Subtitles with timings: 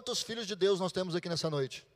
[0.00, 1.86] Quantos filhos de Deus nós temos aqui nessa noite?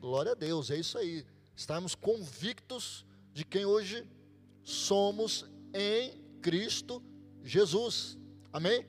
[0.00, 1.26] Glória a Deus, é isso aí.
[1.54, 4.08] Estarmos convictos de quem hoje
[4.62, 7.02] somos em Cristo
[7.44, 8.16] Jesus.
[8.50, 8.86] Amém?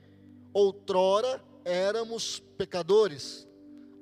[0.54, 3.46] Outrora éramos pecadores,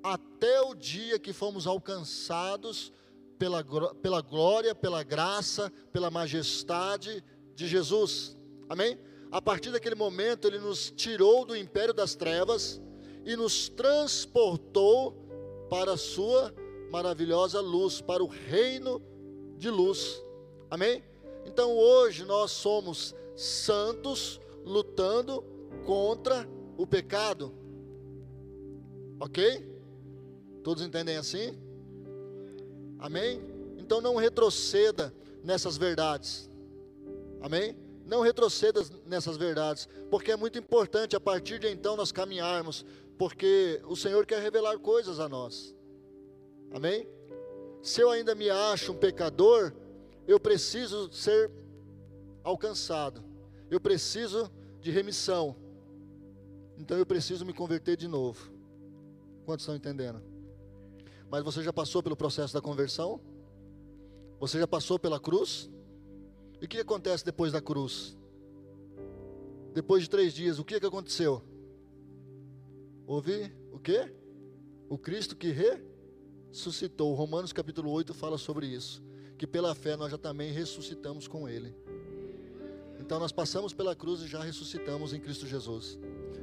[0.03, 2.93] até o dia que fomos alcançados
[3.39, 3.65] pela,
[3.95, 7.23] pela glória, pela graça, pela majestade
[7.55, 8.37] de Jesus.
[8.69, 8.99] Amém?
[9.31, 12.79] A partir daquele momento, Ele nos tirou do império das trevas
[13.25, 15.15] e nos transportou
[15.69, 16.53] para a Sua
[16.91, 19.01] maravilhosa luz, para o reino
[19.57, 20.21] de luz.
[20.69, 21.03] Amém?
[21.45, 25.43] Então hoje nós somos santos lutando
[25.85, 26.47] contra
[26.77, 27.53] o pecado.
[29.19, 29.67] Ok?
[30.63, 31.57] Todos entendem assim?
[32.97, 33.41] Amém?
[33.77, 35.13] Então não retroceda
[35.43, 36.49] nessas verdades.
[37.41, 37.77] Amém?
[38.05, 42.85] Não retroceda nessas verdades, porque é muito importante a partir de então nós caminharmos,
[43.19, 45.75] porque o Senhor quer revelar coisas a nós.
[46.71, 47.05] Amém?
[47.83, 49.73] Se eu ainda me acho um pecador,
[50.25, 51.51] eu preciso ser
[52.41, 53.21] alcançado.
[53.69, 55.53] Eu preciso de remissão.
[56.77, 58.53] Então eu preciso me converter de novo.
[59.45, 60.23] Quantos estão entendendo?
[61.29, 63.19] Mas você já passou pelo processo da conversão?
[64.39, 65.69] Você já passou pela cruz?
[66.61, 68.17] E o que acontece depois da cruz?
[69.73, 71.43] Depois de três dias, o que, que aconteceu?
[73.09, 74.13] Houve o quê?
[74.87, 75.51] O Cristo que
[76.51, 77.15] ressuscitou.
[77.15, 79.03] Romanos capítulo 8 fala sobre isso.
[79.35, 81.73] Que pela fé nós já também ressuscitamos com Ele.
[82.99, 85.97] Então nós passamos pela cruz e já ressuscitamos em Cristo Jesus.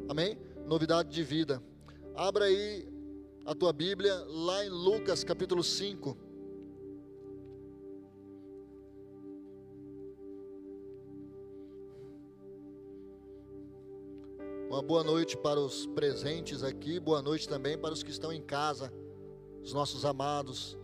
[0.09, 0.37] Amém?
[0.67, 1.63] Novidade de vida.
[2.17, 2.89] Abra aí
[3.45, 6.19] a tua Bíblia lá em Lucas capítulo 5.
[14.87, 18.93] Boa noite para os presentes aqui, boa noite também para os que estão em casa,
[19.61, 20.79] os nossos amados.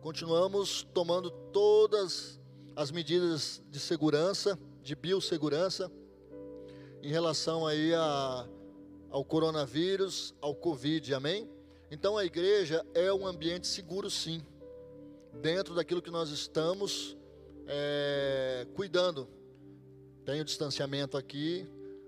[0.00, 2.40] Continuamos tomando todas
[2.74, 5.88] as medidas de segurança, de biossegurança
[7.00, 8.48] em relação aí a,
[9.10, 11.48] ao coronavírus, ao Covid, amém?
[11.88, 14.42] Então a igreja é um ambiente seguro sim,
[15.40, 17.17] dentro daquilo que nós estamos
[17.68, 19.28] é, cuidando.
[20.24, 21.64] Tem o distanciamento aqui,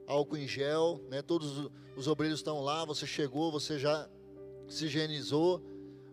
[0.06, 1.22] álcool em gel, né?
[1.22, 4.08] todos os obreiros estão lá, você chegou, você já
[4.68, 5.62] se higienizou,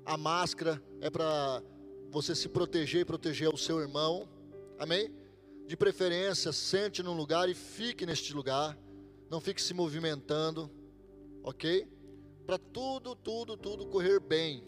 [0.05, 1.63] a máscara é para
[2.11, 4.29] você se proteger e proteger o seu irmão,
[4.77, 5.11] amém?
[5.67, 8.77] de preferência, sente num lugar e fique neste lugar.
[9.29, 10.71] Não fique se movimentando,
[11.43, 11.85] ok?
[12.45, 14.63] Para tudo, tudo, tudo correr bem,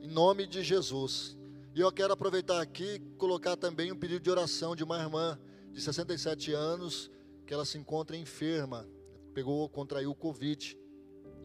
[0.00, 1.37] em nome de Jesus.
[1.78, 5.38] E eu quero aproveitar aqui e colocar também um pedido de oração de uma irmã
[5.70, 7.08] de 67 anos,
[7.46, 8.84] que ela se encontra enferma,
[9.32, 10.76] pegou, contraiu o Covid.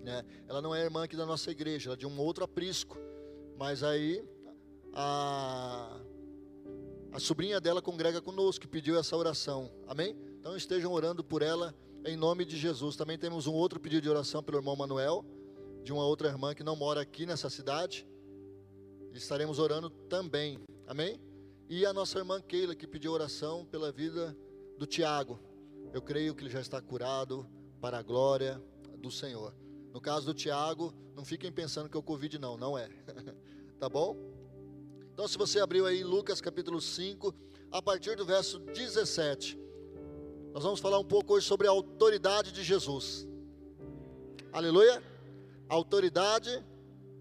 [0.02, 0.26] Né?
[0.48, 2.98] Ela não é irmã aqui da nossa igreja, ela é de um outro aprisco.
[3.60, 4.26] Mas aí
[4.92, 6.02] a
[7.12, 9.72] a sobrinha dela congrega conosco, que pediu essa oração.
[9.88, 10.18] Amém?
[10.40, 12.96] Então estejam orando por ela em nome de Jesus.
[12.96, 15.24] Também temos um outro pedido de oração pelo irmão Manuel,
[15.84, 18.08] de uma outra irmã que não mora aqui nessa cidade.
[19.14, 20.60] Estaremos orando também.
[20.88, 21.20] Amém?
[21.70, 24.36] E a nossa irmã Keila, que pediu oração pela vida
[24.78, 25.40] do Tiago.
[25.94, 27.48] Eu creio que ele já está curado
[27.80, 28.62] para a glória
[28.98, 29.56] do Senhor.
[29.94, 32.90] No caso do Tiago, não fiquem pensando que é o Covid, não, não é.
[33.80, 34.18] tá bom?
[35.14, 37.34] Então, se você abriu aí Lucas capítulo 5,
[37.72, 39.60] a partir do verso 17,
[40.52, 43.28] nós vamos falar um pouco hoje sobre a autoridade de Jesus.
[44.52, 45.02] Aleluia?
[45.74, 46.64] autoridade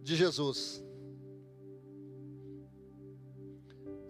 [0.02, 0.82] de Jesus.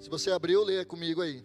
[0.02, 1.44] Se você abriu, leia comigo aí.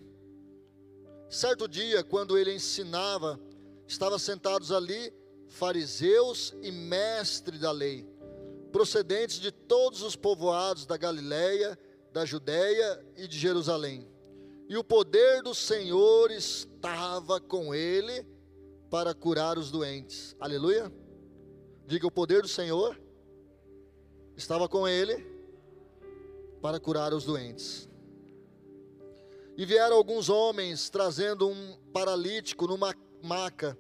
[1.30, 3.40] Certo dia, quando ele ensinava,
[3.86, 5.14] estavam sentados ali
[5.48, 8.04] fariseus e mestres da lei,
[8.72, 11.78] procedentes de todos os povoados da Galiléia
[12.12, 14.10] da Judéia e de Jerusalém.
[14.68, 18.26] E o poder do Senhor estava com ele
[18.90, 20.36] para curar os doentes.
[20.40, 20.92] Aleluia.
[21.86, 23.00] Diga: o poder do Senhor
[24.36, 25.24] estava com ele
[26.60, 27.88] para curar os doentes.
[29.58, 33.76] E vieram alguns homens trazendo um paralítico numa maca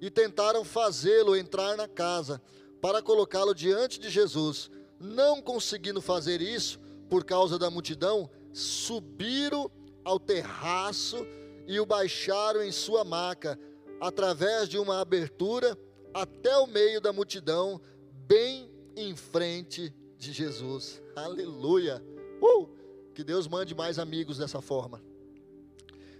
[0.00, 2.40] e tentaram fazê-lo entrar na casa
[2.80, 4.70] para colocá-lo diante de Jesus.
[5.00, 6.78] Não conseguindo fazer isso,
[7.10, 9.68] por causa da multidão, subiram
[10.04, 11.26] ao terraço
[11.66, 13.58] e o baixaram em sua maca,
[14.00, 15.76] através de uma abertura,
[16.14, 17.80] até o meio da multidão,
[18.28, 21.02] bem em frente de Jesus.
[21.16, 22.00] Aleluia!
[22.40, 22.68] Uh!
[23.12, 25.02] Que Deus mande mais amigos dessa forma.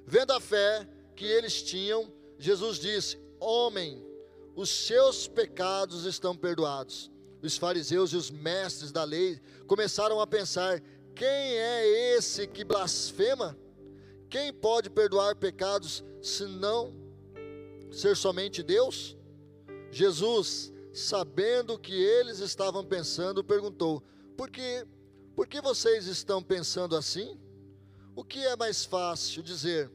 [0.06, 4.05] Vendo a fé que eles tinham, Jesus disse: Homem,
[4.55, 7.11] os seus pecados estão perdoados.
[7.43, 10.81] Os fariseus e os mestres da lei começaram a pensar:
[11.14, 13.56] quem é esse que blasfema?
[14.29, 16.94] Quem pode perdoar pecados se não
[17.91, 19.17] ser somente Deus?
[19.91, 24.02] Jesus, sabendo o que eles estavam pensando, perguntou:
[24.37, 24.87] Por que,
[25.35, 27.41] por que vocês estão pensando assim?
[28.16, 29.90] O que é mais fácil dizer: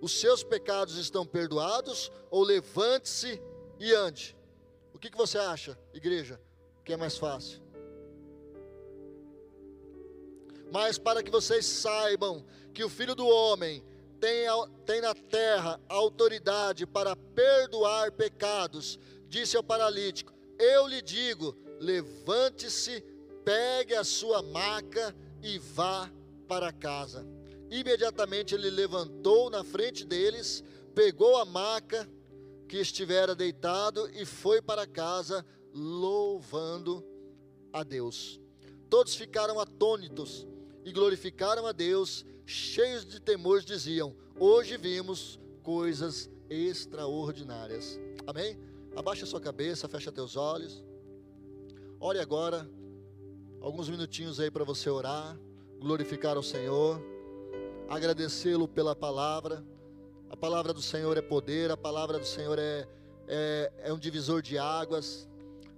[0.00, 2.10] Os seus pecados estão perdoados?
[2.28, 3.40] Ou levante-se
[3.78, 4.36] e ande?
[4.92, 6.40] O que, que você acha, igreja?
[6.80, 7.62] O que é mais fácil?
[10.72, 12.44] Mas para que vocês saibam
[12.74, 13.84] que o Filho do Homem
[14.18, 14.46] tem,
[14.84, 18.98] tem na terra autoridade para perdoar pecados,
[19.28, 23.04] disse ao paralítico: Eu lhe digo, levante-se,
[23.44, 26.10] pegue a sua maca e vá
[26.48, 27.24] para casa.
[27.72, 30.62] Imediatamente ele levantou na frente deles,
[30.94, 32.06] pegou a maca
[32.68, 35.42] que estivera deitado e foi para casa,
[35.72, 37.02] louvando
[37.72, 38.38] a Deus.
[38.90, 40.46] Todos ficaram atônitos
[40.84, 47.98] e glorificaram a Deus cheios de temor, diziam: Hoje vimos coisas extraordinárias.
[48.26, 48.58] Amém?
[48.94, 50.84] Abaixa sua cabeça, fecha teus olhos.
[51.98, 52.68] Ore agora,
[53.62, 55.40] alguns minutinhos aí para você orar,
[55.80, 57.00] glorificar o Senhor,
[57.92, 59.62] agradecê-lo pela palavra.
[60.30, 62.88] A palavra do Senhor é poder, a palavra do Senhor é,
[63.28, 65.28] é, é um divisor de águas.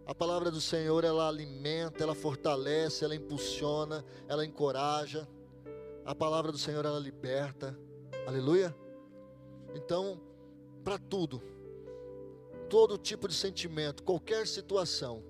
[0.06, 5.26] A palavra do Senhor, ela alimenta, ela fortalece, ela impulsiona, ela encoraja.
[6.05, 7.76] A palavra do Senhor ela liberta.
[8.28, 8.75] Aleluia.
[9.75, 10.20] Então,
[10.84, 11.43] para tudo,
[12.70, 15.25] todo tipo de sentimento, qualquer situação,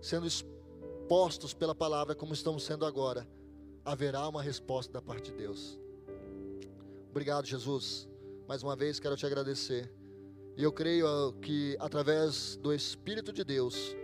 [0.00, 3.28] sendo expostos pela palavra como estamos sendo agora,
[3.88, 5.80] haverá uma resposta da parte de Deus.
[7.10, 8.06] Obrigado, Jesus.
[8.46, 9.90] Mais uma vez quero te agradecer.
[10.58, 13.96] E eu creio que através do Espírito de Deus,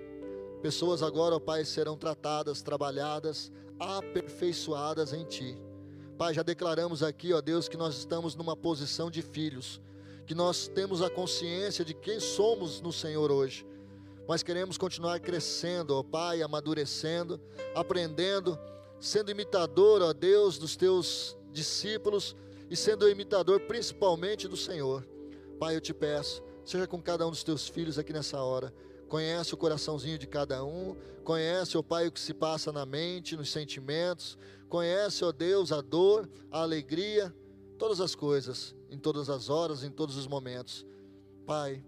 [0.63, 5.59] pessoas agora, ó Pai, serão tratadas, trabalhadas, aperfeiçoadas em Ti.
[6.17, 9.83] Pai, já declaramos aqui, ó Deus, que nós estamos numa posição de filhos,
[10.27, 13.67] que nós temos a consciência de quem somos no Senhor hoje,
[14.27, 17.39] mas queremos continuar crescendo, ó Pai, amadurecendo,
[17.75, 18.59] aprendendo,
[19.01, 22.35] sendo imitador, ó Deus, dos Teus discípulos
[22.71, 25.07] e sendo imitador principalmente do Senhor.
[25.59, 28.73] Pai, eu te peço, seja com cada um dos Teus filhos aqui nessa hora
[29.15, 33.37] conhece o coraçãozinho de cada um, conhece, ó Pai, o que se passa na mente,
[33.37, 34.37] nos sentimentos,
[34.69, 37.33] conhece, ó Deus, a dor, a alegria,
[37.79, 40.85] todas as coisas, em todas as horas, em todos os momentos.
[41.47, 41.85] Pai,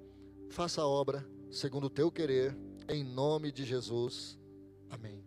[0.51, 2.57] faça a obra segundo o teu querer,
[2.89, 4.39] em nome de Jesus.
[4.89, 5.25] Amém.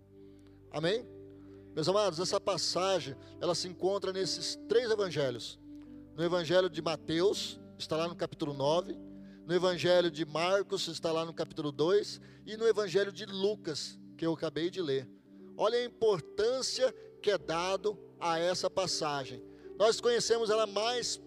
[0.71, 1.18] Amém?
[1.75, 5.59] Meus amados, essa passagem, ela se encontra nesses três evangelhos.
[6.15, 8.97] No evangelho de Mateus, está lá no capítulo 9,
[9.49, 14.23] no Evangelho de Marcos, está lá no capítulo 2, e no Evangelho de Lucas, que
[14.23, 15.09] eu acabei de ler.
[15.57, 19.43] Olha a importância que é dado a essa passagem.
[19.75, 21.19] Nós conhecemos ela mais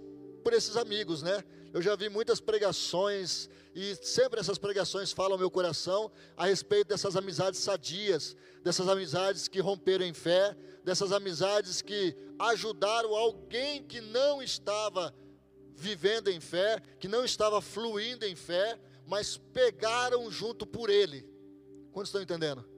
[0.45, 1.43] por esses amigos, né?
[1.73, 6.89] Eu já vi muitas pregações e sempre essas pregações falam ao meu coração a respeito
[6.89, 10.55] dessas amizades sadias, dessas amizades que romperam em fé,
[10.85, 15.15] dessas amizades que ajudaram alguém que não estava
[15.75, 21.26] vivendo em fé, que não estava fluindo em fé, mas pegaram junto por ele.
[21.91, 22.69] Quantos estão entendendo?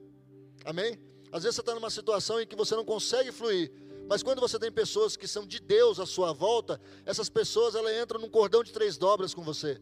[0.63, 0.97] Amém?
[1.31, 3.69] Às vezes você está numa situação em que você não consegue fluir,
[4.07, 7.93] mas quando você tem pessoas que são de Deus à sua volta, essas pessoas elas
[8.01, 9.81] entram num cordão de três dobras com você.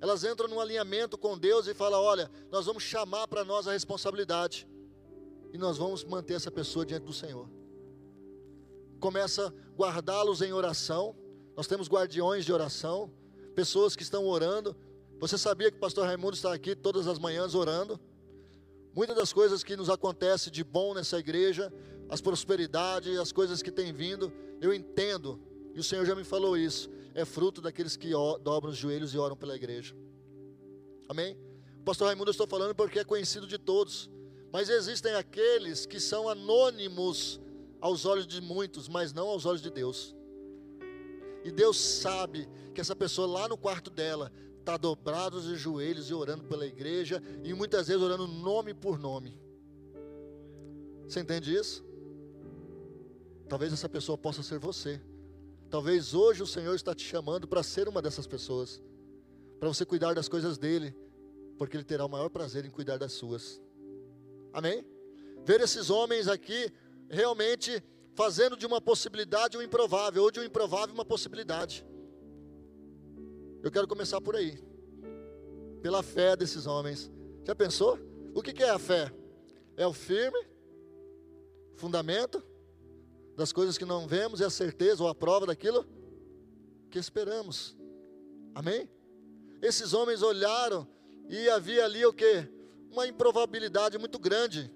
[0.00, 3.72] Elas entram num alinhamento com Deus e falam: olha, nós vamos chamar para nós a
[3.72, 4.68] responsabilidade
[5.52, 7.48] e nós vamos manter essa pessoa diante do Senhor.
[9.00, 11.16] Começa a guardá-los em oração
[11.58, 13.10] nós temos guardiões de oração,
[13.52, 14.76] pessoas que estão orando.
[15.18, 17.98] Você sabia que o pastor Raimundo está aqui todas as manhãs orando?
[18.94, 21.72] Muitas das coisas que nos acontecem de bom nessa igreja,
[22.08, 25.40] as prosperidades, as coisas que têm vindo, eu entendo,
[25.74, 28.10] e o Senhor já me falou isso, é fruto daqueles que
[28.42, 29.94] dobram os joelhos e oram pela igreja.
[31.08, 31.36] Amém?
[31.84, 34.10] Pastor Raimundo eu estou falando porque é conhecido de todos,
[34.52, 37.40] mas existem aqueles que são anônimos
[37.80, 40.14] aos olhos de muitos, mas não aos olhos de Deus.
[41.44, 46.14] E Deus sabe que essa pessoa lá no quarto dela está dobrado de joelhos e
[46.14, 49.40] orando pela igreja e muitas vezes orando nome por nome.
[51.06, 51.87] Você entende isso?
[53.48, 55.00] Talvez essa pessoa possa ser você.
[55.70, 58.82] Talvez hoje o Senhor está te chamando para ser uma dessas pessoas,
[59.58, 60.94] para você cuidar das coisas dele,
[61.56, 63.60] porque ele terá o maior prazer em cuidar das suas.
[64.52, 64.84] Amém?
[65.44, 66.72] Ver esses homens aqui
[67.08, 67.82] realmente
[68.14, 71.86] fazendo de uma possibilidade um improvável, ou de um improvável uma possibilidade.
[73.62, 74.62] Eu quero começar por aí.
[75.82, 77.10] Pela fé desses homens.
[77.44, 77.98] Já pensou?
[78.34, 79.12] O que é a fé?
[79.76, 80.38] É o firme
[81.76, 82.42] fundamento
[83.38, 85.86] das coisas que não vemos e a certeza ou a prova daquilo
[86.90, 87.78] que esperamos.
[88.52, 88.90] Amém?
[89.62, 90.88] Esses homens olharam
[91.28, 92.48] e havia ali o que?
[92.90, 94.74] Uma improbabilidade muito grande.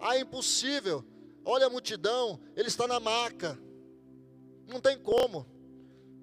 [0.00, 1.04] Ah, é impossível.
[1.44, 3.56] Olha a multidão, ele está na maca.
[4.66, 5.46] Não tem como.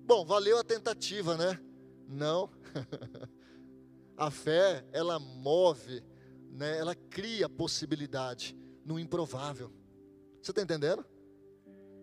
[0.06, 1.58] Bom, valeu a tentativa, né?
[2.06, 2.50] Não.
[4.17, 6.03] a fé, ela move,
[6.51, 6.79] né?
[6.79, 9.72] ela cria possibilidade no improvável.
[10.41, 11.06] Você está entendendo?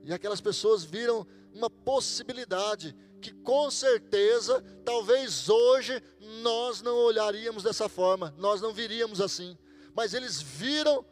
[0.04, 6.02] E aquelas pessoas viram uma possibilidade que com certeza, talvez hoje,
[6.42, 9.56] nós não olharíamos dessa forma, nós não viríamos assim.
[9.94, 11.04] Mas eles viram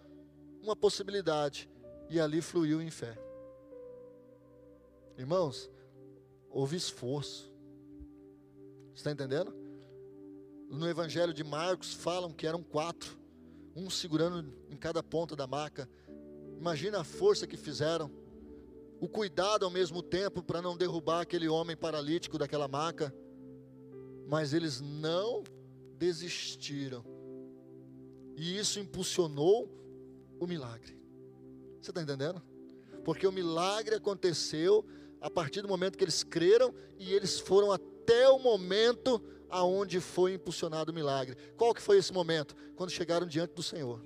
[0.62, 1.70] uma possibilidade
[2.10, 3.18] e ali fluiu em fé.
[5.16, 5.70] Irmãos,
[6.50, 7.50] houve esforço.
[8.94, 9.54] Está entendendo?
[10.68, 13.18] No Evangelho de Marcos falam que eram quatro,
[13.74, 15.88] um segurando em cada ponta da maca.
[16.58, 18.10] Imagina a força que fizeram,
[19.02, 23.12] o cuidado ao mesmo tempo para não derrubar aquele homem paralítico daquela maca.
[24.28, 25.42] Mas eles não
[25.98, 27.04] desistiram.
[28.36, 29.68] E isso impulsionou
[30.38, 30.96] o milagre.
[31.80, 32.40] Você está entendendo?
[33.04, 34.86] Porque o milagre aconteceu
[35.20, 40.34] a partir do momento que eles creram e eles foram até o momento aonde foi
[40.34, 41.36] impulsionado o milagre.
[41.56, 42.54] Qual que foi esse momento?
[42.76, 44.00] Quando chegaram diante do Senhor.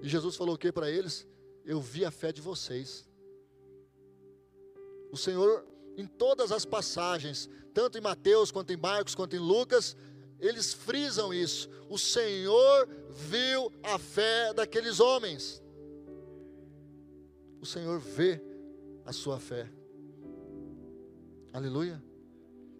[0.00, 1.26] E Jesus falou o que para eles?
[1.64, 3.04] Eu vi a fé de vocês.
[5.10, 9.96] O Senhor, em todas as passagens, tanto em Mateus, quanto em Marcos, quanto em Lucas,
[10.38, 11.68] eles frisam isso.
[11.88, 15.62] O Senhor viu a fé daqueles homens
[17.66, 18.40] o Senhor vê
[19.04, 19.68] a sua fé.
[21.52, 22.00] Aleluia.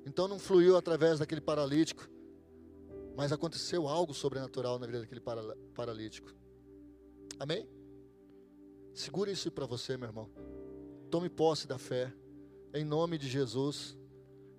[0.06, 2.08] Então não fluiu através daquele paralítico,
[3.16, 5.20] mas aconteceu algo sobrenatural na vida daquele
[5.74, 6.32] paralítico.
[7.36, 7.68] Amém?
[8.94, 10.30] Segure isso para você, meu irmão.
[11.10, 12.12] Tome posse da fé,
[12.74, 13.96] em nome de Jesus.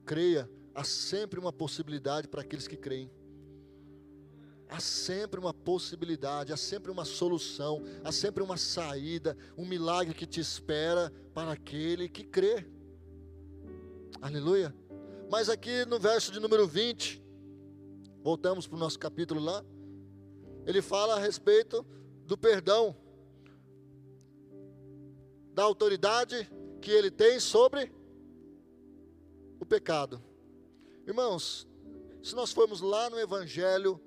[0.05, 3.11] Creia, há sempre uma possibilidade para aqueles que creem.
[4.69, 10.25] Há sempre uma possibilidade, há sempre uma solução, há sempre uma saída, um milagre que
[10.25, 12.65] te espera para aquele que crê.
[14.21, 14.75] Aleluia.
[15.29, 17.23] Mas aqui no verso de número 20,
[18.23, 19.63] voltamos para o nosso capítulo lá,
[20.65, 21.85] ele fala a respeito
[22.25, 22.95] do perdão,
[25.57, 26.47] da autoridade
[26.79, 27.91] que ele tem sobre
[29.59, 30.23] o pecado.
[31.07, 31.67] Irmãos,
[32.21, 33.99] se nós formos lá no Evangelho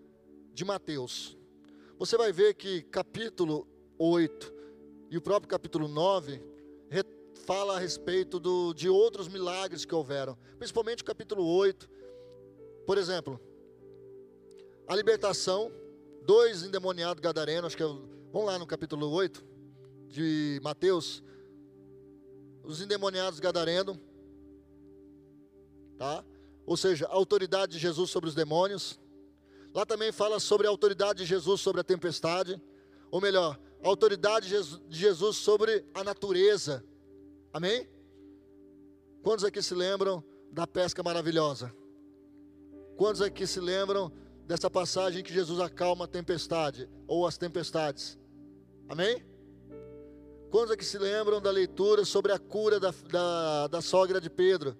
[0.54, 1.36] de Mateus.
[1.98, 3.66] Você vai ver que capítulo
[3.98, 4.54] 8
[5.10, 6.40] e o próprio capítulo 9
[7.44, 11.90] fala a respeito do, de outros milagres que houveram, principalmente o capítulo 8.
[12.86, 13.40] Por exemplo,
[14.86, 15.72] a libertação,
[16.22, 19.44] dois endemoniados gadarenos, acho que é, vamos lá no capítulo 8
[20.06, 21.24] de Mateus,
[22.64, 23.96] os endemoniados gadarenos,
[25.98, 26.24] tá?
[26.66, 28.98] Ou seja, a autoridade de Jesus sobre os demônios.
[29.74, 32.60] Lá também fala sobre a autoridade de Jesus sobre a tempestade,
[33.10, 34.48] ou melhor, a autoridade
[34.88, 36.84] de Jesus sobre a natureza.
[37.52, 37.88] Amém?
[39.22, 41.74] Quantos aqui se lembram da pesca maravilhosa?
[42.96, 44.12] Quantos aqui se lembram
[44.46, 48.18] dessa passagem que Jesus acalma a tempestade ou as tempestades?
[48.88, 49.24] Amém?
[50.50, 54.76] Quantos aqui se lembram da leitura sobre a cura da, da, da sogra de Pedro?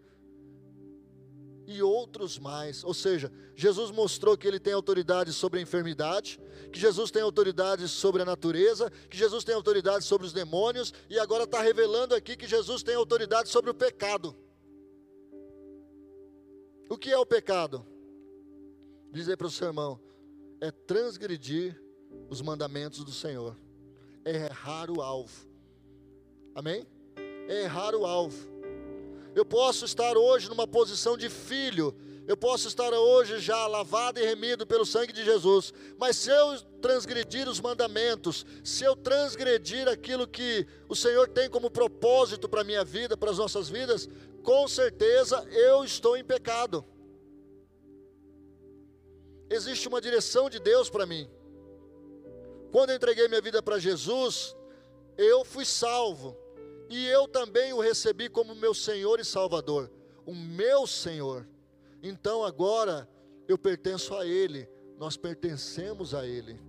[1.72, 2.82] e outros mais.
[2.82, 6.40] Ou seja, Jesus mostrou que ele tem autoridade sobre a enfermidade,
[6.72, 11.18] que Jesus tem autoridade sobre a natureza, que Jesus tem autoridade sobre os demônios, e
[11.18, 14.36] agora está revelando aqui que Jesus tem autoridade sobre o pecado.
[16.88, 17.86] O que é o pecado?
[19.12, 20.00] Diz aí para o seu irmão:
[20.60, 21.80] é transgredir
[22.28, 23.56] os mandamentos do Senhor,
[24.24, 25.49] é errar o alvo.
[26.54, 26.86] Amém?
[27.48, 28.50] É errar o alvo.
[29.34, 31.94] Eu posso estar hoje numa posição de filho,
[32.26, 36.60] eu posso estar hoje já lavado e remido pelo sangue de Jesus, mas se eu
[36.80, 42.64] transgredir os mandamentos, se eu transgredir aquilo que o Senhor tem como propósito para a
[42.64, 44.08] minha vida, para as nossas vidas,
[44.42, 46.84] com certeza eu estou em pecado.
[49.48, 51.28] Existe uma direção de Deus para mim.
[52.70, 54.56] Quando eu entreguei minha vida para Jesus,
[55.18, 56.36] eu fui salvo
[56.90, 59.88] e eu também o recebi como meu Senhor e Salvador,
[60.26, 61.48] o meu Senhor.
[62.02, 63.08] Então agora
[63.46, 64.68] eu pertenço a Ele,
[64.98, 66.60] nós pertencemos a Ele.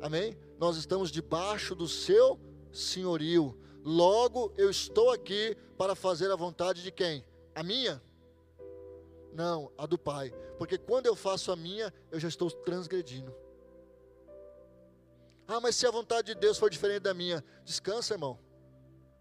[0.00, 0.38] Amém?
[0.56, 2.38] Nós estamos debaixo do seu
[2.72, 3.58] senhorio.
[3.84, 7.24] Logo eu estou aqui para fazer a vontade de quem?
[7.52, 8.00] A minha?
[9.32, 10.32] Não, a do Pai.
[10.58, 13.34] Porque quando eu faço a minha, eu já estou transgredindo.
[15.48, 18.38] Ah, mas se a vontade de Deus for diferente da minha, descansa, irmão.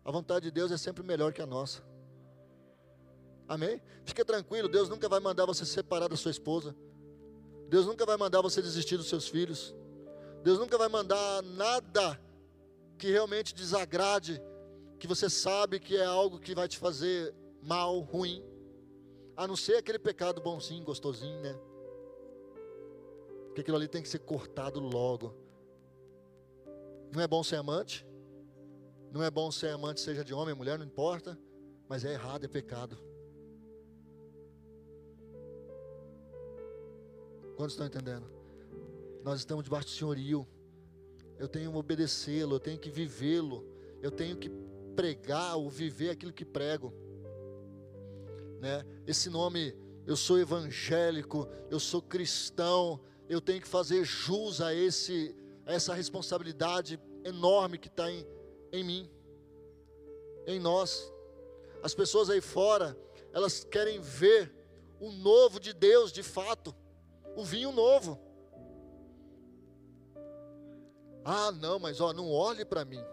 [0.09, 1.83] A vontade de Deus é sempre melhor que a nossa.
[3.47, 3.79] Amém?
[4.03, 6.75] Fica tranquilo, Deus nunca vai mandar você se separar da sua esposa.
[7.67, 9.75] Deus nunca vai mandar você desistir dos seus filhos.
[10.43, 12.19] Deus nunca vai mandar nada
[12.97, 14.41] que realmente desagrade,
[14.97, 18.43] que você sabe que é algo que vai te fazer mal, ruim.
[19.37, 21.55] A não ser aquele pecado bonzinho, gostosinho, né?
[23.45, 25.35] Porque aquilo ali tem que ser cortado logo.
[27.13, 28.08] Não é bom ser amante?
[29.11, 31.37] Não é bom ser amante, seja de homem mulher, não importa.
[31.87, 32.97] Mas é errado, é pecado.
[37.55, 38.29] Quantos estão entendendo?
[39.23, 40.47] Nós estamos debaixo do senhorio.
[41.37, 43.65] Eu tenho que obedecê-lo, eu tenho que vivê-lo,
[44.01, 44.49] eu tenho que
[44.95, 46.93] pregar ou viver aquilo que prego.
[48.61, 48.85] Né?
[49.07, 49.75] Esse nome,
[50.05, 55.35] eu sou evangélico, eu sou cristão, eu tenho que fazer jus a, esse,
[55.65, 58.25] a essa responsabilidade enorme que está em,
[58.71, 59.09] em mim,
[60.45, 61.11] em nós.
[61.81, 62.97] As pessoas aí fora,
[63.31, 64.53] elas querem ver
[64.99, 66.75] o novo de Deus de fato,
[67.35, 68.19] o vinho novo.
[71.23, 73.03] Ah, não, mas ó, não olhe para mim,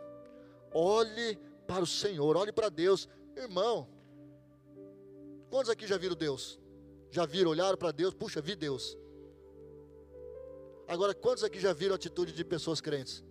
[0.73, 3.89] olhe para o Senhor, olhe para Deus, irmão.
[5.51, 6.59] Quantos aqui já viram Deus?
[7.11, 8.15] Já viram, olharam para Deus?
[8.15, 8.97] Puxa, vi Deus.
[10.89, 13.25] Agora, quantos aqui já viram atitude de pessoas crentes?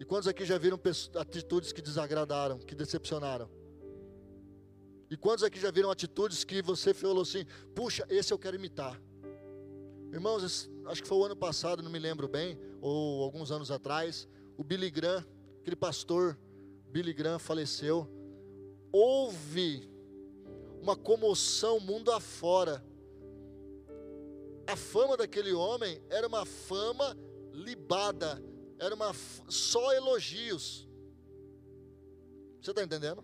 [0.00, 0.80] E quantos aqui já viram
[1.16, 3.50] atitudes que desagradaram, que decepcionaram?
[5.10, 8.98] E quantos aqui já viram atitudes que você falou assim: puxa, esse eu quero imitar?
[10.10, 14.26] Irmãos, acho que foi o ano passado, não me lembro bem, ou alguns anos atrás,
[14.56, 15.22] o Billy Graham,
[15.60, 16.38] aquele pastor
[16.88, 18.08] Billy Graham faleceu.
[18.90, 19.86] Houve
[20.80, 22.82] uma comoção mundo afora.
[24.66, 27.14] A fama daquele homem era uma fama
[27.52, 28.42] libada,
[28.80, 29.12] era uma
[29.48, 30.88] só elogios.
[32.60, 33.22] Você está entendendo?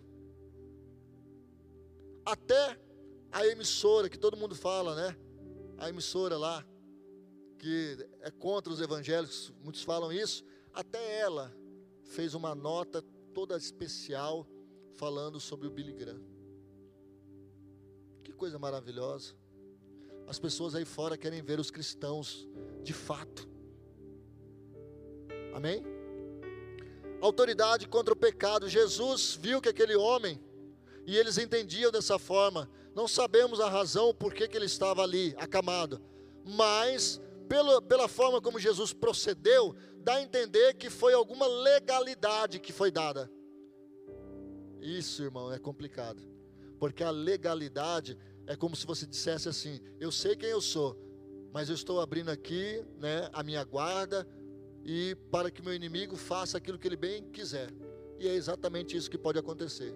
[2.23, 2.79] Até
[3.31, 5.17] a emissora que todo mundo fala, né?
[5.77, 6.65] A emissora lá
[7.57, 10.43] que é contra os evangélicos, muitos falam isso.
[10.71, 11.51] Até ela
[12.03, 13.01] fez uma nota
[13.33, 14.47] toda especial
[14.93, 16.21] falando sobre o Billy Graham.
[18.23, 19.35] Que coisa maravilhosa.
[20.27, 22.47] As pessoas aí fora querem ver os cristãos
[22.83, 23.56] de fato.
[25.57, 25.83] Amém?
[27.19, 28.69] Autoridade contra o pecado.
[28.69, 30.39] Jesus viu que aquele homem,
[31.03, 32.69] e eles entendiam dessa forma.
[32.93, 35.99] Não sabemos a razão por que, que ele estava ali, acamado.
[36.45, 42.71] Mas, pela, pela forma como Jesus procedeu, dá a entender que foi alguma legalidade que
[42.71, 43.27] foi dada.
[44.79, 46.21] Isso, irmão, é complicado.
[46.77, 48.15] Porque a legalidade
[48.45, 50.95] é como se você dissesse assim: eu sei quem eu sou,
[51.51, 54.27] mas eu estou abrindo aqui né, a minha guarda,
[54.89, 57.69] e para que meu inimigo faça aquilo que ele bem quiser.
[58.17, 59.93] E é exatamente isso que pode acontecer.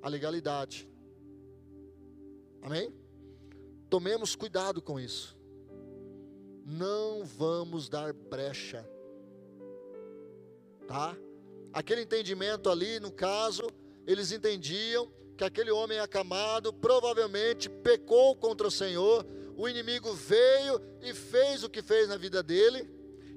[0.00, 0.88] A legalidade.
[2.62, 2.94] Amém?
[3.90, 5.36] Tomemos cuidado com isso.
[6.64, 8.88] Não vamos dar brecha.
[10.86, 11.16] Tá?
[11.72, 13.66] Aquele entendimento ali, no caso,
[14.06, 21.14] eles entendiam que aquele homem acamado provavelmente pecou contra o Senhor, o inimigo veio e
[21.14, 22.88] fez o que fez na vida dele,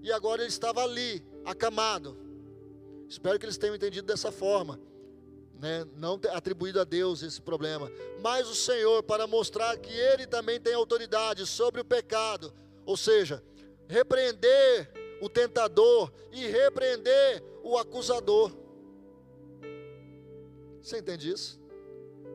[0.02, 2.18] e agora ele estava ali, acamado.
[3.08, 4.80] Espero que eles tenham entendido dessa forma,
[5.60, 5.86] né?
[5.96, 7.90] não atribuído a Deus esse problema,
[8.22, 12.54] mas o Senhor, para mostrar que ele também tem autoridade sobre o pecado,
[12.86, 13.42] ou seja,
[13.88, 18.52] repreender o tentador e repreender o acusador.
[20.82, 21.60] Você entende isso?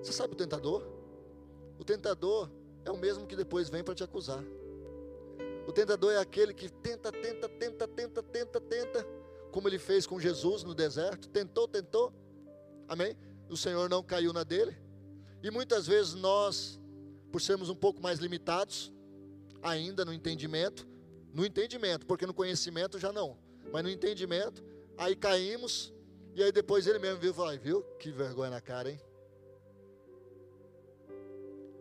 [0.03, 0.87] Você sabe o tentador?
[1.79, 2.51] O tentador
[2.85, 4.43] é o mesmo que depois vem para te acusar.
[5.67, 9.07] O tentador é aquele que tenta, tenta, tenta, tenta, tenta, tenta,
[9.51, 12.13] como ele fez com Jesus no deserto, tentou, tentou.
[12.87, 13.17] Amém?
[13.49, 14.77] O Senhor não caiu na dele.
[15.43, 16.81] E muitas vezes nós,
[17.33, 18.93] por sermos um pouco mais limitados,
[19.63, 20.87] ainda no entendimento,
[21.33, 23.39] no entendimento, porque no conhecimento já não,
[23.73, 24.63] mas no entendimento,
[24.97, 25.93] aí caímos,
[26.35, 27.83] e aí depois ele mesmo viu e falou: viu?
[27.99, 29.01] Que vergonha na cara, hein?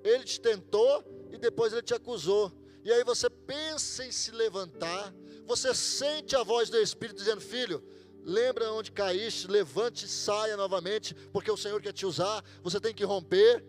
[0.03, 2.51] Ele te tentou e depois ele te acusou.
[2.83, 5.13] E aí você pensa em se levantar,
[5.45, 7.81] você sente a voz do Espírito dizendo: Filho,
[8.23, 12.93] lembra onde caíste, levante e saia novamente, porque o Senhor quer te usar, você tem
[12.93, 13.63] que romper.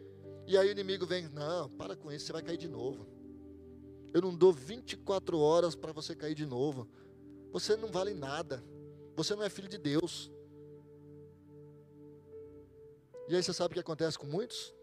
[0.46, 3.06] E aí o inimigo vem: Não, para com isso, você vai cair de novo.
[4.12, 6.88] Eu não dou 24 horas para você cair de novo.
[7.52, 8.62] Você não vale nada.
[9.16, 10.30] Você não é filho de Deus.
[13.28, 14.74] E aí você sabe o que acontece com muitos?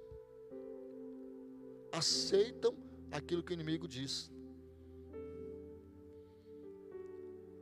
[1.91, 2.75] Aceitam
[3.11, 4.31] aquilo que o inimigo diz.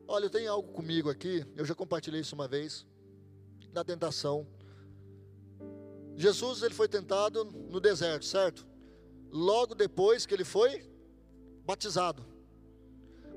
[0.08, 2.86] Olha, eu tenho algo comigo aqui, eu já compartilhei isso uma vez,
[3.72, 4.48] na tentação.
[6.16, 8.68] Jesus ele foi tentado no deserto, certo?
[9.32, 10.90] Logo depois que ele foi
[11.64, 12.26] batizado.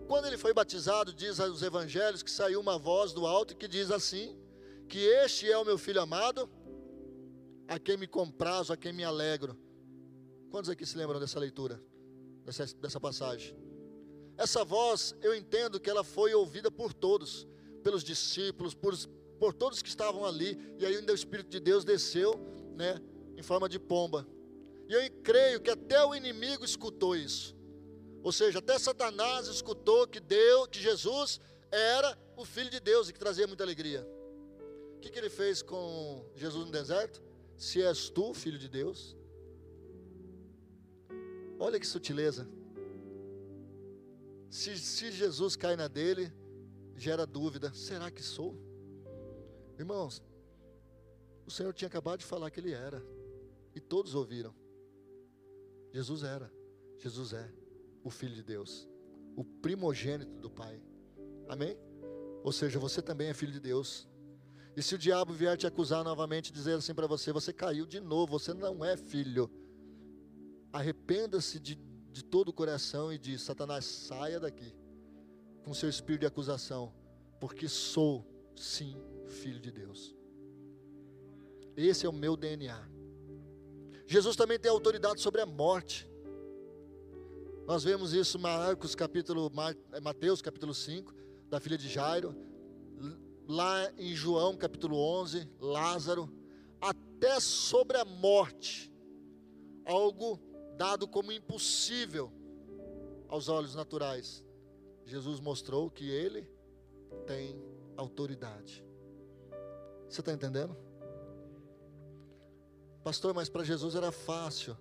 [0.08, 3.90] Quando ele foi batizado, diz aos evangelhos que saiu uma voz do alto que diz
[3.90, 4.36] assim:
[4.88, 6.50] que este é o meu filho amado,
[7.68, 9.56] a quem me comprazo, a quem me alegro.
[10.52, 11.82] Quantos aqui se lembram dessa leitura,
[12.44, 13.56] dessa, dessa passagem?
[14.36, 17.48] Essa voz, eu entendo que ela foi ouvida por todos,
[17.82, 18.94] pelos discípulos, por,
[19.38, 22.38] por todos que estavam ali, e aí ainda o Espírito de Deus desceu,
[22.76, 23.00] né,
[23.34, 24.28] em forma de pomba.
[24.90, 27.56] E eu creio que até o inimigo escutou isso.
[28.22, 33.12] Ou seja, até Satanás escutou que Deus, que Jesus era o filho de Deus e
[33.14, 34.06] que trazia muita alegria.
[34.96, 37.22] O que, que ele fez com Jesus no deserto?
[37.56, 39.16] Se és tu, filho de Deus.
[41.62, 42.44] Olha que sutileza.
[44.50, 46.32] Se, se Jesus cai na dele,
[46.96, 48.56] gera dúvida: será que sou?
[49.78, 50.20] Irmãos,
[51.46, 53.00] o Senhor tinha acabado de falar que ele era,
[53.76, 54.52] e todos ouviram.
[55.92, 56.52] Jesus era,
[56.98, 57.48] Jesus é
[58.02, 58.88] o Filho de Deus,
[59.36, 60.82] o primogênito do Pai.
[61.48, 61.78] Amém?
[62.42, 64.08] Ou seja, você também é filho de Deus.
[64.76, 68.00] E se o diabo vier te acusar novamente, dizer assim para você: você caiu de
[68.00, 69.48] novo, você não é filho.
[70.72, 71.74] Arrependa-se de,
[72.10, 74.74] de todo o coração e diz: Satanás, saia daqui
[75.62, 76.92] com seu espírito de acusação,
[77.40, 80.14] porque sou sim filho de Deus.
[81.76, 82.88] Esse é o meu DNA.
[84.06, 86.08] Jesus também tem autoridade sobre a morte.
[87.66, 89.50] Nós vemos isso em Marcos capítulo
[90.02, 91.14] Mateus capítulo 5,
[91.48, 92.34] da filha de Jairo,
[93.46, 96.30] lá em João capítulo 11, Lázaro,
[96.80, 98.92] até sobre a morte,
[99.86, 100.40] algo
[100.82, 102.32] dado como impossível
[103.28, 104.44] aos olhos naturais.
[105.04, 106.50] Jesus mostrou que ele
[107.24, 107.56] tem
[107.96, 108.84] autoridade.
[110.08, 110.76] Você está entendendo?
[113.04, 114.76] Pastor, mas para Jesus era fácil.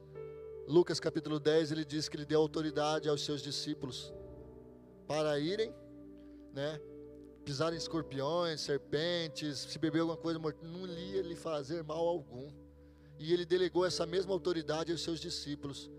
[0.67, 4.11] Lucas capítulo 10, ele diz que ele deu autoridade aos seus discípulos
[5.05, 5.71] para irem,
[6.51, 6.81] né,
[7.45, 12.51] pisar em escorpiões, serpentes, se beber alguma coisa, não ia lhe fazer mal algum.
[13.21, 15.91] E ele delegou essa mesma autoridade aos seus discípulos.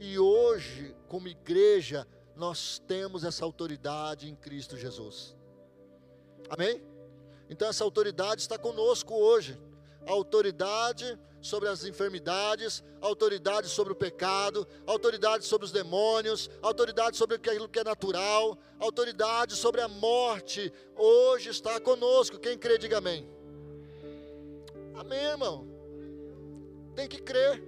[0.00, 5.36] E hoje, como igreja, nós temos essa autoridade em Cristo Jesus.
[6.50, 6.82] Amém?
[7.48, 9.56] Então essa autoridade está conosco hoje.
[10.04, 17.36] A autoridade sobre as enfermidades, autoridade sobre o pecado, autoridade sobre os demônios, autoridade sobre
[17.36, 22.40] aquilo que é natural, autoridade sobre a morte, hoje está conosco.
[22.40, 23.24] Quem crê, diga amém.
[24.96, 25.75] Amém, irmão.
[26.96, 27.62] Tem que crer.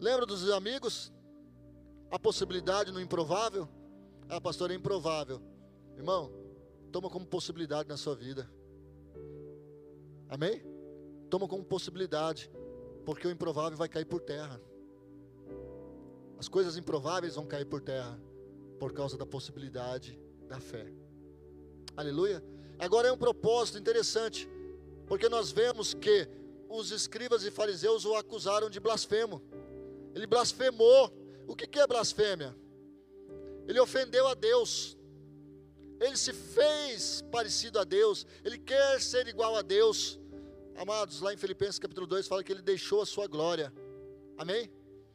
[0.00, 1.12] Lembra dos amigos?
[2.10, 3.68] A possibilidade no improvável?
[4.28, 5.40] Ah, pastor, é improvável.
[5.96, 6.32] Irmão,
[6.90, 8.50] toma como possibilidade na sua vida.
[10.28, 10.62] Amém?
[11.28, 12.50] Toma como possibilidade,
[13.04, 14.60] porque o improvável vai cair por terra.
[16.38, 18.18] As coisas improváveis vão cair por terra
[18.78, 20.90] por causa da possibilidade da fé.
[21.94, 22.42] Aleluia.
[22.78, 24.48] Agora é um propósito interessante,
[25.10, 26.28] porque nós vemos que
[26.68, 29.42] os escribas e fariseus o acusaram de blasfemo.
[30.14, 31.12] Ele blasfemou.
[31.48, 32.56] O que é blasfêmia?
[33.66, 34.96] Ele ofendeu a Deus.
[35.98, 38.24] Ele se fez parecido a Deus.
[38.44, 40.20] Ele quer ser igual a Deus.
[40.76, 43.74] Amados, lá em Filipenses capítulo 2 fala que ele deixou a sua glória.
[44.38, 44.70] Amém?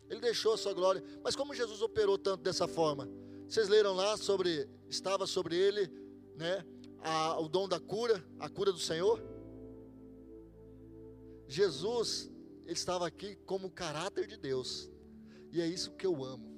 [0.10, 1.01] Ele deixou a sua glória.
[1.23, 3.08] Mas como Jesus operou tanto dessa forma?
[3.47, 5.89] Vocês leram lá sobre, estava sobre ele,
[6.36, 6.65] né,
[6.99, 9.35] a, o dom da cura, a cura do Senhor?
[11.47, 12.29] Jesus,
[12.63, 14.89] ele estava aqui como o caráter de Deus.
[15.51, 16.53] E é isso que eu amo.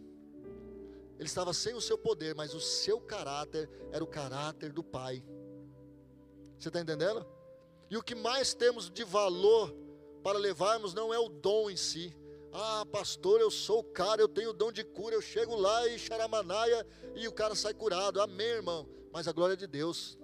[1.17, 5.23] Ele estava sem o seu poder, mas o seu caráter era o caráter do Pai.
[6.57, 7.25] Você está entendendo?
[7.89, 9.75] E o que mais temos de valor
[10.23, 12.15] para levarmos não é o dom em si.
[12.53, 15.87] Ah, pastor, eu sou o cara, eu tenho o dom de cura, eu chego lá
[15.87, 18.21] e xaramanaia e o cara sai curado.
[18.21, 18.87] Amém, irmão.
[19.11, 20.17] Mas a glória é de Deus.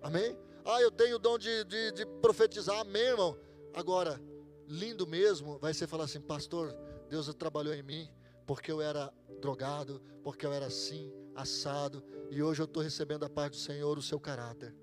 [0.00, 0.36] Amém?
[0.64, 2.78] Ah, eu tenho o dom de, de, de profetizar.
[2.78, 3.36] Amém, irmão.
[3.74, 4.20] Agora,
[4.68, 6.74] lindo mesmo vai ser falar assim, pastor,
[7.08, 8.08] Deus trabalhou em mim
[8.46, 13.30] porque eu era drogado, porque eu era assim, assado, e hoje eu estou recebendo da
[13.30, 14.74] parte do Senhor o seu caráter.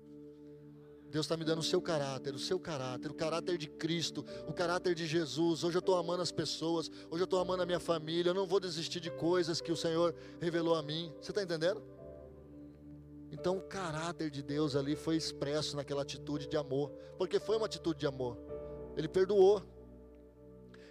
[1.10, 4.52] Deus está me dando o seu caráter, o seu caráter, o caráter de Cristo, o
[4.52, 5.64] caráter de Jesus.
[5.64, 8.30] Hoje eu estou amando as pessoas, hoje eu estou amando a minha família.
[8.30, 11.12] Eu não vou desistir de coisas que o Senhor revelou a mim.
[11.20, 11.82] Você está entendendo?
[13.30, 17.66] Então o caráter de Deus ali foi expresso naquela atitude de amor, porque foi uma
[17.66, 18.36] atitude de amor.
[18.96, 19.62] Ele perdoou.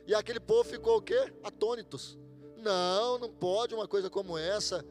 [0.07, 1.31] E aquele povo ficou o quê?
[1.43, 2.17] Atônitos.
[2.57, 4.85] Não, não pode uma coisa como essa.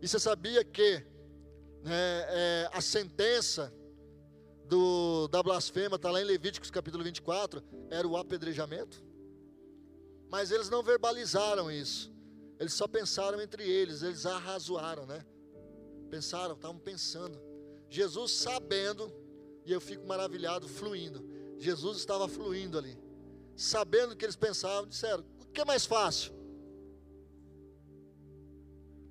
[0.00, 1.04] E você sabia que
[1.82, 3.72] né, é, a sentença
[4.66, 9.02] do, da blasfema está lá em Levíticos capítulo 24, era o apedrejamento?
[10.30, 12.12] Mas eles não verbalizaram isso.
[12.58, 15.24] Eles só pensaram entre eles, eles arrazoaram, né?
[16.10, 17.40] Pensaram, estavam pensando.
[17.88, 19.12] Jesus sabendo,
[19.64, 21.24] e eu fico maravilhado, fluindo.
[21.58, 22.98] Jesus estava fluindo ali.
[23.56, 26.32] Sabendo o que eles pensavam, disseram: o que é mais fácil?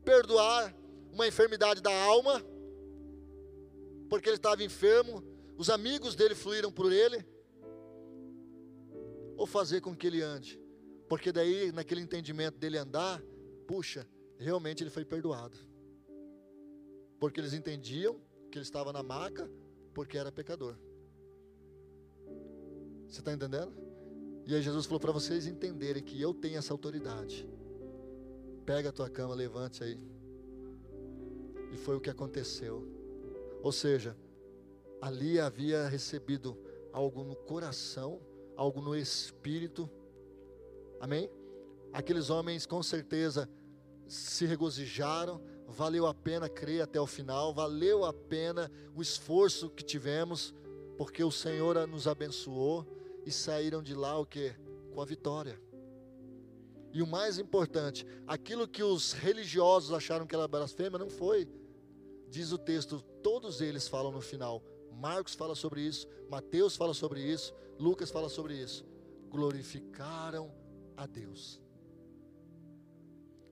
[0.03, 0.75] Perdoar
[1.11, 2.43] uma enfermidade da alma,
[4.09, 5.23] porque ele estava enfermo,
[5.57, 7.25] os amigos dele fluíram por ele,
[9.37, 10.59] ou fazer com que ele ande,
[11.07, 13.21] porque daí, naquele entendimento dele andar,
[13.67, 15.57] puxa, realmente ele foi perdoado,
[17.23, 18.19] porque eles entendiam
[18.51, 19.49] que ele estava na maca,
[19.93, 20.75] porque era pecador.
[23.07, 23.71] Você está entendendo?
[24.45, 27.47] E aí Jesus falou para vocês entenderem que eu tenho essa autoridade.
[28.65, 29.97] Pega a tua cama, levante aí.
[31.71, 32.85] E foi o que aconteceu.
[33.61, 34.17] Ou seja,
[35.01, 36.57] ali havia recebido
[36.91, 38.19] algo no coração,
[38.53, 39.89] algo no espírito.
[40.99, 41.29] Amém?
[41.93, 43.49] Aqueles homens com certeza
[44.09, 49.83] se regozijaram, valeu a pena crer até o final, valeu a pena o esforço que
[49.83, 50.53] tivemos,
[50.97, 52.85] porque o Senhor nos abençoou
[53.25, 54.55] e saíram de lá o que?
[54.93, 55.59] Com a vitória.
[56.93, 61.49] E o mais importante, aquilo que os religiosos acharam que era blasfêmia não foi.
[62.29, 64.61] Diz o texto, todos eles falam no final.
[64.91, 68.85] Marcos fala sobre isso, Mateus fala sobre isso, Lucas fala sobre isso.
[69.29, 70.53] Glorificaram
[70.95, 71.59] a Deus.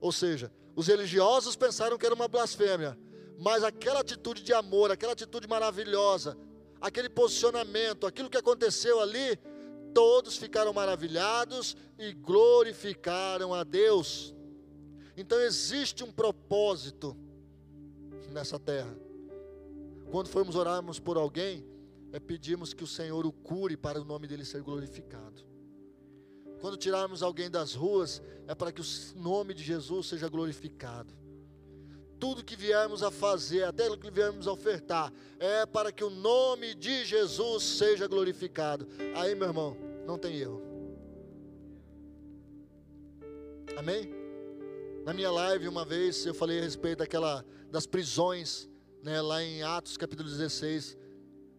[0.00, 2.98] Ou seja, os religiosos pensaram que era uma blasfêmia,
[3.38, 6.36] mas aquela atitude de amor, aquela atitude maravilhosa,
[6.80, 9.38] aquele posicionamento, aquilo que aconteceu ali,
[9.92, 14.34] todos ficaram maravilhados e glorificaram a Deus.
[15.16, 17.16] Então existe um propósito
[18.30, 18.96] nessa terra.
[20.10, 21.66] Quando formos orarmos por alguém,
[22.12, 25.51] é pedirmos que o Senhor o cure para o nome dele ser glorificado.
[26.62, 28.84] Quando tirarmos alguém das ruas, é para que o
[29.16, 31.12] nome de Jesus seja glorificado.
[32.20, 36.08] Tudo que viermos a fazer, até o que viermos a ofertar, é para que o
[36.08, 38.86] nome de Jesus seja glorificado.
[39.16, 40.62] Aí, meu irmão, não tem erro.
[43.76, 44.14] Amém?
[45.04, 48.70] Na minha live, uma vez, eu falei a respeito daquela, das prisões,
[49.02, 50.96] né, lá em Atos capítulo 16.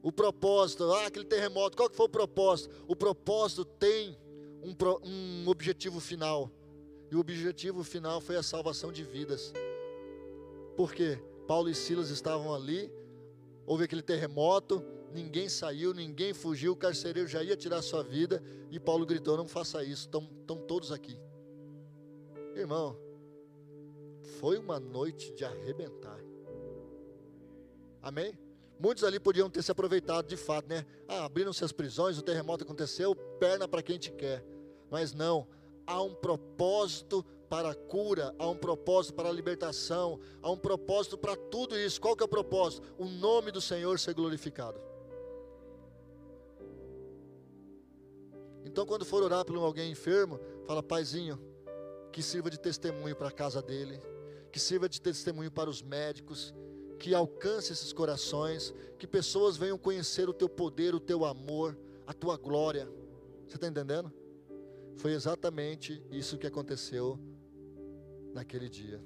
[0.02, 2.74] O propósito, ah, aquele terremoto, qual que foi o propósito?
[2.88, 4.18] O propósito tem
[4.64, 4.76] um,
[5.08, 6.50] um objetivo final.
[7.12, 9.54] E o objetivo final foi a salvação de vidas.
[10.76, 11.20] Por quê?
[11.48, 12.92] Paulo e Silas estavam ali,
[13.66, 18.80] houve aquele terremoto, ninguém saiu, ninguém fugiu, o carcereiro já ia tirar sua vida, e
[18.80, 21.20] Paulo gritou: Não faça isso, estão, estão todos aqui.
[22.56, 22.98] Irmão,
[24.40, 26.20] foi uma noite de arrebentar.
[28.02, 28.38] Amém?
[28.80, 30.86] Muitos ali podiam ter se aproveitado de fato, né?
[31.08, 34.44] Ah, abriram-se as prisões, o terremoto aconteceu, perna para quem te quer.
[34.94, 35.48] Mas não,
[35.88, 41.18] há um propósito para a cura, há um propósito para a libertação, há um propósito
[41.18, 42.00] para tudo isso.
[42.00, 42.86] Qual que é o propósito?
[42.96, 44.80] O nome do Senhor ser glorificado.
[48.64, 51.42] Então, quando for orar por alguém enfermo, fala, paizinho,
[52.12, 54.00] que sirva de testemunho para a casa dele,
[54.52, 56.54] que sirva de testemunho para os médicos,
[57.00, 61.76] que alcance esses corações, que pessoas venham conhecer o teu poder, o teu amor,
[62.06, 62.88] a tua glória.
[63.48, 64.14] Você está entendendo?
[64.96, 67.20] Foi exatamente isso que aconteceu
[68.34, 69.02] naquele dia.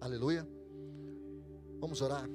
[0.00, 0.46] Aleluia.
[1.78, 2.28] Vamos orar.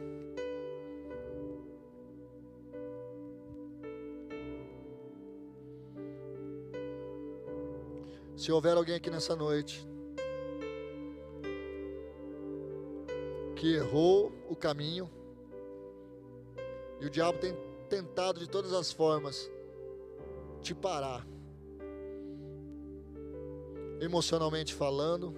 [8.35, 9.85] Se houver alguém aqui nessa noite
[13.55, 15.09] que errou o caminho,
[17.01, 17.55] e o diabo tem
[17.89, 19.49] tentado de todas as formas
[20.61, 21.25] te parar
[23.99, 25.33] emocionalmente falando,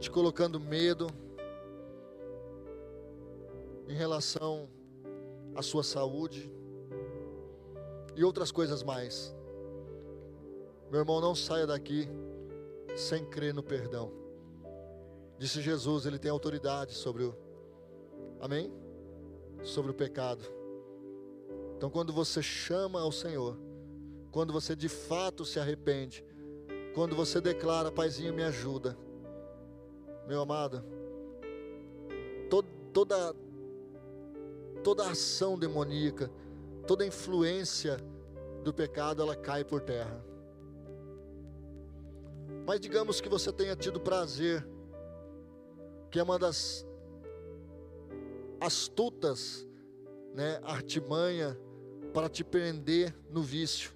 [0.00, 1.06] te colocando medo
[3.88, 4.68] em relação
[5.54, 6.50] à sua saúde
[8.16, 9.34] e outras coisas mais.
[10.90, 12.08] Meu irmão, não saia daqui
[12.96, 14.12] sem crer no perdão.
[15.38, 17.34] Disse Jesus, ele tem autoridade sobre o
[18.42, 18.72] Amém?
[19.62, 20.42] Sobre o pecado.
[21.76, 23.56] Então quando você chama ao Senhor,
[24.32, 26.24] quando você de fato se arrepende,
[26.94, 28.96] quando você declara, Paizinho, me ajuda.
[30.26, 30.84] Meu amado,
[32.92, 33.34] toda,
[34.84, 36.30] toda ação demoníaca,
[36.86, 37.96] toda influência
[38.62, 40.22] do pecado, ela cai por terra.
[42.66, 44.66] Mas digamos que você tenha tido prazer,
[46.10, 46.86] que é uma das
[48.60, 49.66] astutas,
[50.34, 51.58] né, artimanha
[52.12, 53.90] para te prender no vício.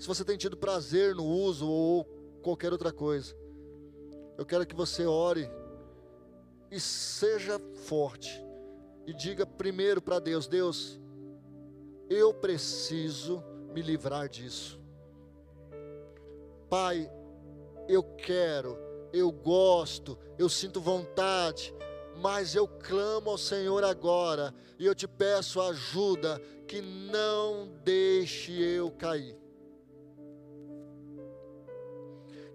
[0.00, 2.04] Se você tem tido prazer no uso ou
[2.42, 3.36] qualquer outra coisa,
[4.38, 5.46] eu quero que você ore
[6.70, 8.42] e seja forte
[9.06, 10.98] e diga primeiro para Deus: Deus,
[12.08, 14.80] eu preciso me livrar disso.
[16.70, 17.12] Pai,
[17.86, 18.78] eu quero,
[19.12, 21.74] eu gosto, eu sinto vontade,
[22.16, 28.90] mas eu clamo ao Senhor agora e eu te peço ajuda, que não deixe eu
[28.92, 29.39] cair.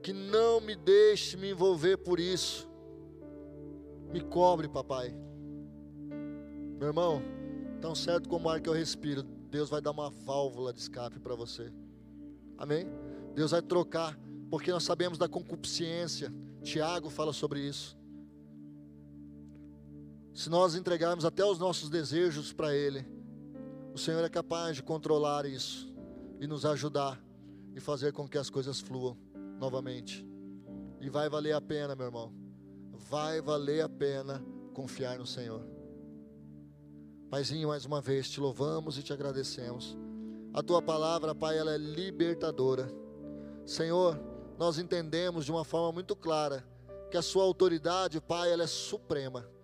[0.06, 2.70] Que não me deixe me envolver por isso.
[4.13, 5.12] Me cobre, papai.
[6.78, 7.24] Meu irmão,
[7.82, 11.20] tão certo como o ar que eu respiro, Deus vai dar uma válvula de escape
[11.20, 11.74] para você.
[12.56, 12.86] Amém?
[13.34, 14.15] Deus vai trocar,
[14.52, 16.32] porque nós sabemos da concupiscência.
[16.62, 17.98] Tiago fala sobre isso.
[20.36, 23.04] Se nós entregarmos até os nossos desejos para Ele,
[23.91, 25.91] o Senhor é capaz de controlar isso
[26.39, 27.20] e nos ajudar
[27.74, 29.25] e fazer com que as coisas fluam
[29.60, 30.26] novamente.
[31.02, 32.34] E vai valer a pena, meu irmão.
[32.91, 35.65] Vai valer a pena confiar no Senhor.
[37.30, 39.98] Paizinho, mais uma vez te louvamos e te agradecemos.
[40.54, 42.88] A tua palavra, Pai, ela é libertadora.
[43.65, 44.20] Senhor,
[44.58, 46.65] nós entendemos de uma forma muito clara
[47.12, 49.56] que a sua autoridade, Pai, ela é suprema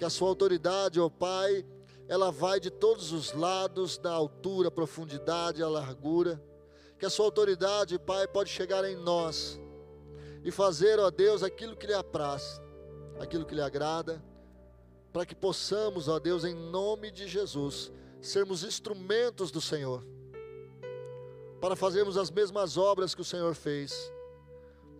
[0.00, 1.62] que a sua autoridade, ó Pai,
[2.08, 6.42] ela vai de todos os lados, da altura, profundidade, a largura.
[7.00, 9.58] Que a sua autoridade, Pai, pode chegar em nós
[10.44, 12.60] e fazer, ó Deus, aquilo que lhe apraz,
[13.18, 14.22] aquilo que lhe agrada,
[15.10, 20.04] para que possamos, ó Deus, em nome de Jesus, sermos instrumentos do Senhor,
[21.58, 24.12] para fazermos as mesmas obras que o Senhor fez,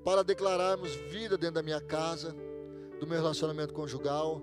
[0.02, 2.34] para declararmos vida dentro da minha casa,
[2.98, 4.40] do meu relacionamento conjugal,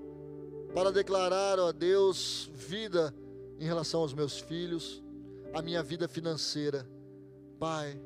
[0.76, 3.12] para declarar, ó Deus, vida
[3.60, 5.02] em relação aos meus filhos,
[5.56, 6.88] a minha vida financeira.
[7.60, 8.00] Pai,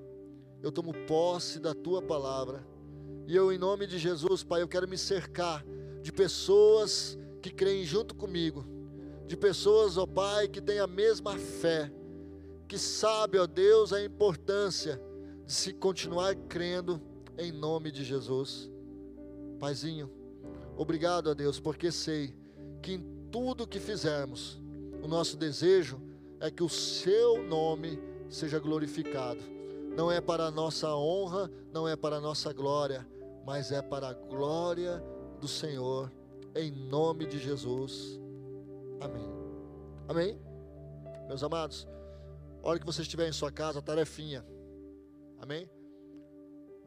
[0.64, 2.66] eu tomo posse da tua palavra.
[3.28, 5.66] E eu, em nome de Jesus, Pai, eu quero me cercar
[6.02, 8.66] de pessoas que creem junto comigo,
[9.28, 11.92] de pessoas, ó Pai, que têm a mesma fé,
[12.68, 15.02] que sabe, ó Deus, a importância
[15.46, 17.02] de se continuar crendo
[17.38, 18.72] em nome de Jesus.
[19.60, 20.10] Paizinho,
[20.78, 22.34] obrigado a Deus, porque sei
[22.82, 24.62] que em tudo que fizermos,
[25.04, 26.02] o nosso desejo
[26.40, 28.00] é que o seu nome
[28.32, 29.42] seja glorificado.
[29.96, 33.06] Não é para a nossa honra, não é para a nossa glória,
[33.46, 35.04] mas é para a glória
[35.40, 36.12] do Senhor,
[36.56, 38.20] em nome de Jesus.
[39.02, 39.30] Amém.
[40.08, 40.40] Amém?
[41.28, 41.88] Meus amados,
[42.64, 44.46] a hora que você estiver em sua casa, tarefinha.
[45.40, 45.70] Amém?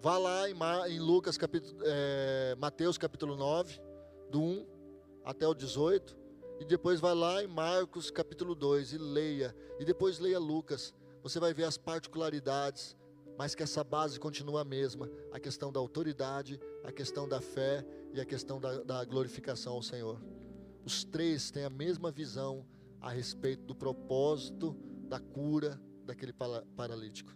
[0.00, 0.54] Vá lá em,
[0.94, 3.80] em Lucas capítulo, é, Mateus capítulo 9,
[4.30, 4.66] do 1
[5.24, 6.16] até o 18,
[6.60, 10.94] e depois vai lá em Marcos capítulo 2 e leia, e depois leia Lucas.
[11.24, 12.94] Você vai ver as particularidades,
[13.38, 17.82] mas que essa base continua a mesma: a questão da autoridade, a questão da fé
[18.12, 20.22] e a questão da, da glorificação ao Senhor.
[20.84, 22.66] Os três têm a mesma visão
[23.00, 24.76] a respeito do propósito
[25.08, 26.34] da cura daquele
[26.76, 27.34] paralítico.